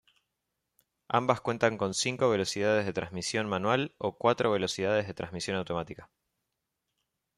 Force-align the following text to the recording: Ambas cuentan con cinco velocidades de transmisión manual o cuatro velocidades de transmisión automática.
Ambas 1.09 1.41
cuentan 1.41 1.77
con 1.77 1.93
cinco 1.93 2.27
velocidades 2.31 2.87
de 2.87 2.91
transmisión 2.93 3.47
manual 3.47 3.93
o 3.99 4.17
cuatro 4.17 4.49
velocidades 4.49 5.05
de 5.05 5.13
transmisión 5.13 5.57
automática. 5.57 6.09